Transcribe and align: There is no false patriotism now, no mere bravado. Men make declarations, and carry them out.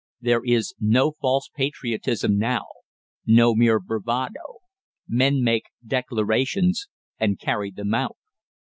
There 0.19 0.41
is 0.43 0.73
no 0.79 1.11
false 1.21 1.47
patriotism 1.55 2.39
now, 2.39 2.65
no 3.27 3.53
mere 3.53 3.79
bravado. 3.79 4.55
Men 5.07 5.43
make 5.43 5.65
declarations, 5.85 6.87
and 7.19 7.39
carry 7.39 7.69
them 7.69 7.93
out. 7.93 8.17